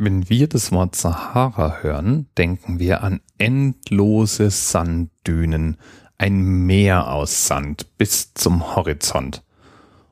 Wenn 0.00 0.28
wir 0.28 0.46
das 0.48 0.70
Wort 0.70 0.94
Sahara 0.94 1.78
hören, 1.82 2.28
denken 2.38 2.78
wir 2.78 3.02
an 3.02 3.20
endlose 3.36 4.48
Sanddünen, 4.48 5.76
ein 6.16 6.40
Meer 6.40 7.10
aus 7.10 7.48
Sand 7.48 7.98
bis 7.98 8.32
zum 8.32 8.76
Horizont. 8.76 9.42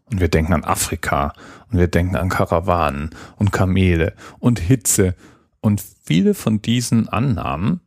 Und 0.07 0.19
wir 0.19 0.27
denken 0.27 0.55
an 0.55 0.65
Afrika 0.65 1.33
und 1.71 1.79
wir 1.79 1.87
denken 1.87 2.17
an 2.17 2.31
Karawanen 2.31 3.11
und 3.37 3.53
Kamele 3.53 4.15
und 4.41 4.59
Hitze 4.59 5.15
und 5.61 5.81
viele 6.03 6.35
von 6.35 6.61
diesen 6.61 7.09
Annahmen 7.09 7.81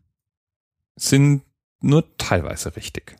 sind 0.96 1.42
nur 1.82 2.06
teilweise 2.18 2.78
richtig. 2.78 3.18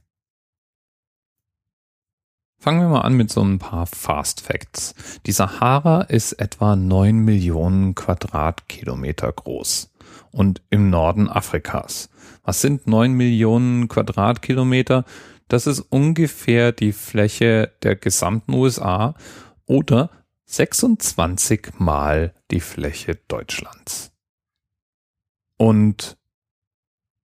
Fangen 2.62 2.82
wir 2.82 2.90
mal 2.90 3.02
an 3.02 3.14
mit 3.14 3.32
so 3.32 3.42
ein 3.42 3.58
paar 3.58 3.86
Fast 3.86 4.42
Facts. 4.42 4.94
Die 5.26 5.32
Sahara 5.32 6.02
ist 6.02 6.34
etwa 6.34 6.76
neun 6.76 7.20
Millionen 7.20 7.96
Quadratkilometer 7.96 9.32
groß 9.32 9.94
und 10.32 10.62
im 10.70 10.90
Norden 10.90 11.30
Afrikas. 11.30 12.10
Was 12.44 12.60
sind 12.60 12.86
neun 12.86 13.14
Millionen 13.14 13.88
Quadratkilometer? 13.88 15.06
Das 15.48 15.68
ist 15.68 15.80
ungefähr 15.80 16.74
die 16.74 16.92
Fläche 16.92 17.72
der 17.82 17.96
gesamten 17.96 18.54
USA 18.54 19.16
oder 19.66 20.10
26 20.48 21.80
mal 21.80 22.34
die 22.52 22.60
Fläche 22.60 23.16
Deutschlands. 23.30 24.12
Und 25.56 26.18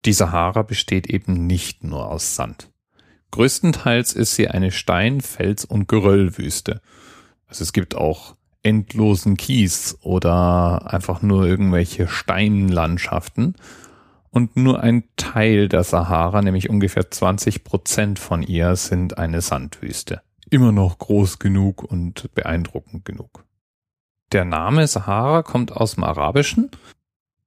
die 0.06 0.14
Sahara 0.14 0.64
besteht 0.64 1.06
eben 1.06 1.46
nicht 1.46 1.84
nur 1.84 2.10
aus 2.10 2.36
Sand. 2.36 2.72
Größtenteils 3.32 4.14
ist 4.14 4.36
sie 4.36 4.48
eine 4.48 4.72
Stein-, 4.72 5.22
Fels- 5.22 5.66
und 5.66 5.88
Geröllwüste. 5.88 6.82
Also 7.48 7.64
es 7.64 7.74
gibt 7.74 7.96
auch 7.96 8.36
endlosen 8.64 9.38
Kies 9.38 9.98
oder 10.02 10.92
einfach 10.92 11.22
nur 11.22 11.46
irgendwelche 11.46 12.08
Steinlandschaften. 12.08 13.56
Und 14.32 14.56
nur 14.56 14.82
ein 14.82 15.06
Teil 15.16 15.70
der 15.70 15.84
Sahara, 15.84 16.42
nämlich 16.42 16.70
ungefähr 16.70 17.10
20 17.10 17.64
Prozent 17.64 18.20
von 18.20 18.44
ihr, 18.44 18.76
sind 18.76 19.18
eine 19.18 19.42
Sandwüste. 19.42 20.22
Immer 20.52 20.72
noch 20.72 21.00
groß 21.00 21.40
genug 21.40 21.84
und 21.84 22.34
beeindruckend 22.36 23.06
genug. 23.06 23.46
Der 24.32 24.46
Name 24.46 24.88
Sahara 24.88 25.42
kommt 25.42 25.72
aus 25.72 25.96
dem 25.96 26.04
Arabischen 26.04 26.70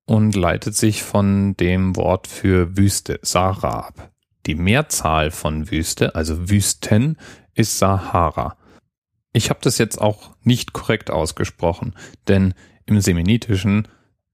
und 0.06 0.34
leitet 0.34 0.74
sich 0.74 1.04
von 1.04 1.56
dem 1.56 1.94
Wort 1.94 2.26
für 2.26 2.76
Wüste, 2.76 3.20
Sahara, 3.22 3.86
ab. 3.86 4.10
Die 4.46 4.54
Mehrzahl 4.54 5.30
von 5.30 5.70
Wüste, 5.70 6.14
also 6.14 6.50
Wüsten, 6.50 7.16
ist 7.54 7.78
Sahara. 7.78 8.56
Ich 9.32 9.50
habe 9.50 9.60
das 9.62 9.78
jetzt 9.78 10.00
auch 10.00 10.36
nicht 10.42 10.72
korrekt 10.72 11.10
ausgesprochen, 11.10 11.94
denn 12.28 12.54
im 12.84 13.00
Semenitischen 13.00 13.88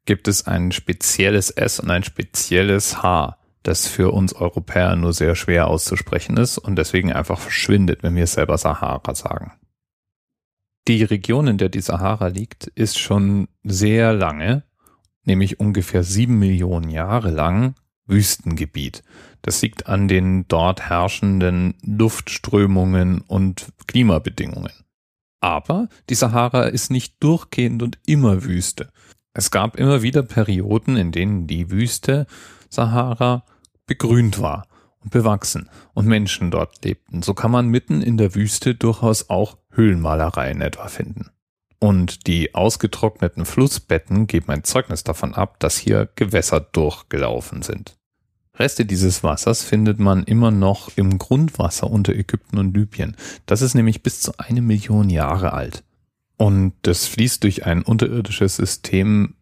gibt 0.07 0.27
es 0.27 0.47
ein 0.47 0.73
spezielles 0.73 1.51
S 1.51 1.81
und 1.81 1.91
ein 1.91 2.03
spezielles 2.03 3.03
H, 3.03 3.37
das 3.63 3.87
für 3.87 4.13
uns 4.13 4.33
Europäer 4.33 4.97
nur 4.97 5.13
sehr 5.13 5.35
schwer 5.35 5.69
auszusprechen 5.69 6.37
ist 6.39 6.57
und 6.59 6.77
deswegen 6.77 7.13
einfach 7.13 7.39
verschwindet, 7.39 8.03
wenn 8.03 8.17
wir 8.17 8.27
selber 8.27 8.57
Sahara 8.57 9.15
sagen. 9.15 9.53
Die 10.89 11.03
Region, 11.03 11.47
in 11.49 11.59
der 11.59 11.69
die 11.69 11.83
Sahara 11.83 12.29
liegt, 12.29 12.67
ist 12.69 12.99
schon 12.99 13.49
sehr 13.63 14.15
lange, 14.15 14.63
nämlich 15.25 15.61
ungefähr 15.61 16.03
sieben 16.03 16.39
Millionen 16.39 16.89
Jahre 16.89 17.31
lang, 17.31 17.75
Wüstengebiet. 18.09 19.03
Das 19.43 19.63
liegt 19.63 19.87
an 19.87 20.09
den 20.09 20.49
dort 20.49 20.89
herrschenden 20.89 21.75
Luftströmungen 21.83 23.21
und 23.21 23.73
Klimabedingungen. 23.87 24.73
Aber 25.41 25.89
die 26.11 26.17
Sahara 26.17 26.65
ist 26.65 26.91
nicht 26.91 27.23
durchgehend 27.23 27.83
und 27.83 27.99
immer 28.07 28.43
Wüste. 28.45 28.91
Es 29.33 29.51
gab 29.53 29.77
immer 29.77 30.03
wieder 30.03 30.23
Perioden, 30.23 30.97
in 30.97 31.13
denen 31.13 31.47
die 31.47 31.71
Wüste 31.71 32.27
Sahara 32.71 33.45
begrünt 33.87 34.41
war 34.41 34.67
und 35.01 35.13
bewachsen 35.13 35.71
und 35.95 36.07
Menschen 36.07 36.51
dort 36.51 36.85
lebten. 36.85 37.23
So 37.23 37.35
kann 37.35 37.53
man 37.53 37.69
mitten 37.69 38.03
in 38.03 38.17
der 38.17 38.35
Wüste 38.35 38.75
durchaus 38.75 39.31
auch 39.31 39.59
Höhlenmalereien 39.71 40.61
etwa 40.61 40.89
finden. 40.89 41.31
Und 41.81 42.27
die 42.27 42.55
ausgetrockneten 42.55 43.45
Flussbetten 43.45 44.27
geben 44.27 44.51
ein 44.51 44.65
Zeugnis 44.65 45.05
davon 45.05 45.35
ab, 45.35 45.61
dass 45.61 45.79
hier 45.79 46.09
Gewässer 46.17 46.61
durchgelaufen 46.61 47.63
sind. 47.63 47.97
Reste 48.59 48.85
dieses 48.85 49.23
Wassers 49.23 49.63
findet 49.63 50.01
man 50.01 50.25
immer 50.25 50.51
noch 50.51 50.91
im 50.97 51.19
Grundwasser 51.19 51.89
unter 51.89 52.13
Ägypten 52.15 52.59
und 52.59 52.77
Libyen. 52.77 53.17
Das 53.47 53.63
ist 53.63 53.75
nämlich 53.75 54.03
bis 54.03 54.21
zu 54.21 54.33
eine 54.39 54.63
Million 54.63 55.09
Jahre 55.11 55.53
alt. 55.53 55.85
Und 56.37 56.75
das 56.83 57.07
fließt 57.07 57.45
durch 57.45 57.67
ein 57.67 57.83
unterirdisches 57.83 58.57
System, 58.57 59.35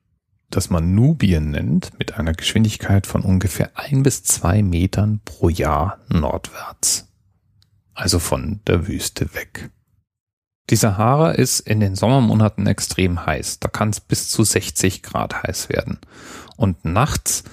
das 0.50 0.70
man 0.70 0.94
Nubien 0.94 1.50
nennt, 1.50 1.98
mit 1.98 2.18
einer 2.18 2.32
Geschwindigkeit 2.32 3.06
von 3.06 3.22
ungefähr 3.22 3.70
ein 3.74 4.02
bis 4.02 4.22
zwei 4.22 4.62
Metern 4.62 5.20
pro 5.24 5.48
Jahr 5.48 5.98
nordwärts. 6.08 7.08
Also 7.94 8.18
von 8.18 8.60
der 8.66 8.86
Wüste 8.86 9.34
weg. 9.34 9.70
Die 10.68 10.76
Sahara 10.76 11.30
ist 11.30 11.60
in 11.60 11.78
den 11.78 11.94
Sommermonaten 11.94 12.66
extrem 12.66 13.24
heiß. 13.24 13.60
Da 13.60 13.68
kann 13.68 13.90
es 13.90 14.00
bis 14.00 14.28
zu 14.28 14.42
60 14.42 15.02
Grad 15.02 15.42
heiß 15.44 15.68
werden. 15.68 15.98
Und 16.56 16.84
nachts 16.84 17.44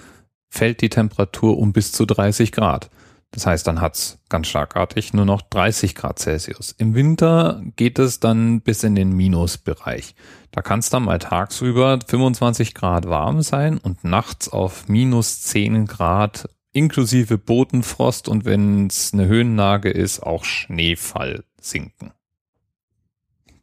fällt 0.49 0.81
die 0.81 0.89
Temperatur 0.89 1.57
um 1.57 1.73
bis 1.73 1.91
zu 1.91 2.05
30 2.05 2.51
Grad. 2.51 2.89
Das 3.31 3.47
heißt, 3.47 3.65
dann 3.65 3.81
hat's 3.81 4.19
ganz 4.29 4.47
schlagartig 4.47 5.13
nur 5.13 5.25
noch 5.25 5.41
30 5.41 5.95
Grad 5.95 6.19
Celsius. 6.19 6.73
Im 6.77 6.93
Winter 6.93 7.63
geht 7.75 7.97
es 7.97 8.19
dann 8.19 8.61
bis 8.61 8.83
in 8.83 8.95
den 8.95 9.11
Minusbereich. 9.11 10.15
Da 10.51 10.61
kann 10.61 10.79
es 10.79 10.91
dann 10.91 11.03
mal 11.03 11.17
tagsüber 11.17 11.99
25 12.05 12.75
Grad 12.75 13.07
warm 13.07 13.41
sein 13.41 13.79
und 13.79 14.03
nachts 14.03 14.49
auf 14.49 14.87
minus 14.87 15.41
10 15.41 15.87
Grad 15.87 16.47
inklusive 16.73 17.37
Bodenfrost 17.37 18.27
und 18.27 18.45
wenn 18.45 18.87
es 18.87 19.13
eine 19.13 19.27
Höhenlage 19.27 19.89
ist, 19.89 20.21
auch 20.21 20.43
Schneefall 20.43 21.43
sinken. 21.59 22.11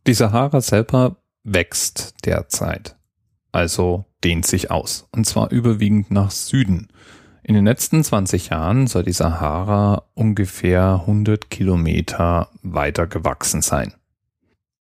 Die 0.06 0.15
Sahara 0.15 0.61
selber 0.61 1.16
wächst 1.44 2.15
derzeit. 2.25 2.97
Also 3.53 4.06
dehnt 4.25 4.47
sich 4.47 4.71
aus. 4.71 5.09
Und 5.12 5.27
zwar 5.27 5.50
überwiegend 5.50 6.11
nach 6.11 6.31
Süden. 6.31 6.88
In 7.43 7.55
den 7.55 7.65
letzten 7.65 8.03
20 8.03 8.50
Jahren 8.50 8.87
soll 8.87 9.03
die 9.03 9.12
Sahara 9.12 10.05
ungefähr 10.15 11.00
100 11.00 11.50
Kilometer 11.50 12.49
weiter 12.62 13.06
gewachsen 13.06 13.62
sein. 13.62 13.94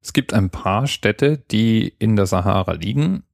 Es 0.02 0.12
gibt 0.12 0.34
ein 0.34 0.50
paar 0.50 0.86
Städte, 0.86 1.38
die 1.50 1.88
in 1.98 2.16
der 2.16 2.26
Sahara 2.26 2.72
liegen, 2.72 3.24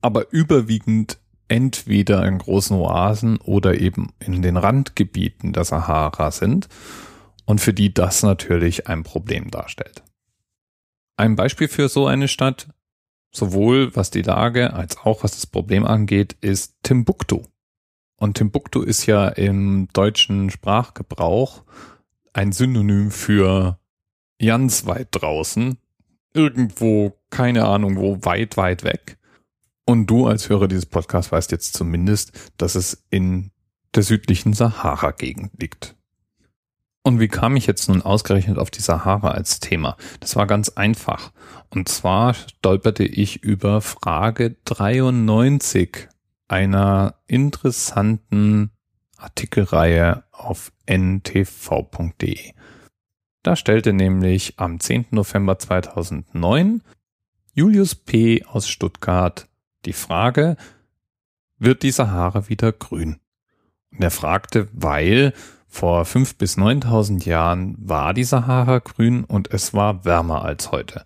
aber 0.00 0.32
überwiegend 0.32 1.18
entweder 1.48 2.26
in 2.26 2.38
großen 2.38 2.76
Oasen 2.76 3.36
oder 3.38 3.80
eben 3.80 4.12
in 4.18 4.42
den 4.42 4.56
Randgebieten 4.56 5.52
der 5.52 5.64
Sahara 5.64 6.30
sind 6.30 6.68
und 7.44 7.60
für 7.60 7.72
die 7.72 7.92
das 7.92 8.22
natürlich 8.22 8.88
ein 8.88 9.02
Problem 9.02 9.50
darstellt. 9.50 10.02
Ein 11.16 11.36
Beispiel 11.36 11.68
für 11.68 11.88
so 11.88 12.06
eine 12.06 12.28
Stadt 12.28 12.68
sowohl 13.36 13.94
was 13.94 14.10
die 14.10 14.22
Lage 14.22 14.72
als 14.72 14.96
auch 14.98 15.24
was 15.24 15.32
das 15.32 15.46
Problem 15.46 15.84
angeht, 15.84 16.36
ist 16.40 16.76
Timbuktu. 16.82 17.42
Und 18.16 18.36
Timbuktu 18.36 18.82
ist 18.82 19.06
ja 19.06 19.28
im 19.28 19.88
deutschen 19.92 20.50
Sprachgebrauch 20.50 21.64
ein 22.32 22.52
Synonym 22.52 23.10
für 23.10 23.78
ganz 24.40 24.86
weit 24.86 25.08
draußen, 25.10 25.78
irgendwo, 26.32 27.18
keine 27.30 27.66
Ahnung 27.66 27.96
wo, 27.96 28.24
weit, 28.24 28.56
weit 28.56 28.84
weg. 28.84 29.18
Und 29.84 30.06
du 30.06 30.26
als 30.26 30.48
Hörer 30.48 30.68
dieses 30.68 30.86
Podcasts 30.86 31.30
weißt 31.30 31.52
jetzt 31.52 31.74
zumindest, 31.74 32.52
dass 32.56 32.74
es 32.74 33.04
in 33.10 33.50
der 33.94 34.02
südlichen 34.02 34.54
Sahara-Gegend 34.54 35.60
liegt. 35.60 35.96
Und 37.06 37.20
wie 37.20 37.28
kam 37.28 37.54
ich 37.54 37.66
jetzt 37.66 37.88
nun 37.88 38.00
ausgerechnet 38.00 38.56
auf 38.58 38.70
die 38.70 38.80
Sahara 38.80 39.32
als 39.32 39.60
Thema? 39.60 39.98
Das 40.20 40.36
war 40.36 40.46
ganz 40.46 40.70
einfach. 40.70 41.32
Und 41.68 41.86
zwar 41.86 42.32
stolperte 42.32 43.04
ich 43.04 43.42
über 43.42 43.82
Frage 43.82 44.56
93 44.64 46.08
einer 46.48 47.16
interessanten 47.26 48.70
Artikelreihe 49.18 50.24
auf 50.32 50.72
ntv.de. 50.86 52.52
Da 53.42 53.56
stellte 53.56 53.92
nämlich 53.92 54.54
am 54.56 54.80
10. 54.80 55.08
November 55.10 55.58
2009 55.58 56.80
Julius 57.52 57.94
P. 57.94 58.46
aus 58.46 58.66
Stuttgart 58.66 59.46
die 59.84 59.92
Frage, 59.92 60.56
wird 61.58 61.82
die 61.82 61.90
Sahara 61.90 62.48
wieder 62.48 62.72
grün? 62.72 63.20
Und 63.92 64.02
er 64.02 64.10
fragte, 64.10 64.68
weil 64.72 65.34
vor 65.74 66.04
fünf 66.04 66.36
bis 66.36 66.56
neuntausend 66.56 67.26
Jahren 67.26 67.74
war 67.78 68.14
die 68.14 68.22
Sahara 68.22 68.78
grün 68.78 69.24
und 69.24 69.52
es 69.52 69.74
war 69.74 70.04
wärmer 70.04 70.44
als 70.44 70.70
heute. 70.70 71.04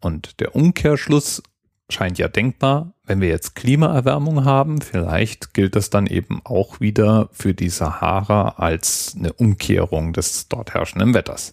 Und 0.00 0.38
der 0.38 0.54
Umkehrschluss 0.54 1.42
scheint 1.90 2.16
ja 2.16 2.28
denkbar, 2.28 2.94
wenn 3.02 3.20
wir 3.20 3.28
jetzt 3.28 3.56
Klimaerwärmung 3.56 4.44
haben, 4.44 4.80
vielleicht 4.80 5.54
gilt 5.54 5.74
das 5.74 5.90
dann 5.90 6.06
eben 6.06 6.40
auch 6.44 6.78
wieder 6.78 7.28
für 7.32 7.52
die 7.52 7.68
Sahara 7.68 8.50
als 8.50 9.16
eine 9.18 9.32
Umkehrung 9.32 10.12
des 10.12 10.46
dort 10.46 10.72
herrschenden 10.72 11.12
Wetters. 11.12 11.52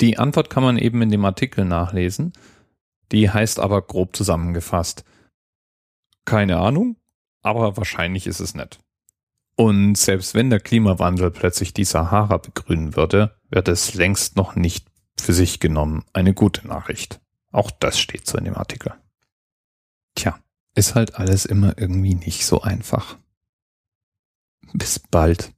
Die 0.00 0.18
Antwort 0.18 0.50
kann 0.50 0.64
man 0.64 0.76
eben 0.76 1.02
in 1.02 1.10
dem 1.10 1.24
Artikel 1.24 1.64
nachlesen, 1.64 2.32
die 3.12 3.30
heißt 3.30 3.60
aber 3.60 3.82
grob 3.82 4.16
zusammengefasst, 4.16 5.04
Keine 6.24 6.58
Ahnung, 6.58 6.96
aber 7.42 7.76
wahrscheinlich 7.76 8.26
ist 8.26 8.40
es 8.40 8.56
nett. 8.56 8.80
Und 9.60 9.96
selbst 9.96 10.34
wenn 10.34 10.50
der 10.50 10.60
Klimawandel 10.60 11.32
plötzlich 11.32 11.74
die 11.74 11.84
Sahara 11.84 12.36
begrünen 12.36 12.94
würde, 12.94 13.34
wird 13.50 13.66
es 13.66 13.94
längst 13.94 14.36
noch 14.36 14.54
nicht 14.54 14.86
für 15.20 15.32
sich 15.32 15.58
genommen 15.58 16.04
eine 16.12 16.32
gute 16.32 16.68
Nachricht. 16.68 17.20
Auch 17.50 17.72
das 17.72 17.98
steht 17.98 18.24
so 18.28 18.38
in 18.38 18.44
dem 18.44 18.54
Artikel. 18.54 18.94
Tja, 20.14 20.38
ist 20.76 20.94
halt 20.94 21.16
alles 21.16 21.44
immer 21.44 21.76
irgendwie 21.76 22.14
nicht 22.14 22.46
so 22.46 22.62
einfach. 22.62 23.16
Bis 24.74 25.00
bald. 25.00 25.50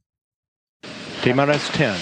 TMRS 1.23 1.71
10, 1.73 1.93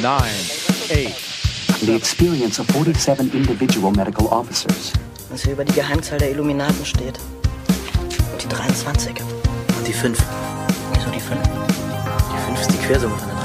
9, 0.00 0.12
8. 0.12 1.80
The 1.80 1.96
experience 1.96 2.60
of 2.60 2.68
47 2.68 3.34
individual 3.34 3.90
medical 3.90 4.26
officers. 4.26 4.92
Was 5.28 5.42
hier 5.42 5.54
über 5.54 5.64
die 5.64 5.74
Geheimzahl 5.74 6.18
der 6.18 6.30
Illuminaten 6.30 6.86
steht. 6.86 7.18
Und 8.32 8.44
die 8.44 8.48
23. 8.48 9.20
Und 9.76 9.88
die 9.88 9.92
5. 9.92 10.47
Wieso 11.08 11.14
die 11.14 11.20
5? 11.20 11.40
Die 12.32 12.38
5 12.38 12.60
ist 12.60 12.72
die 12.72 12.78
Quersumme 12.78 13.16
von 13.16 13.37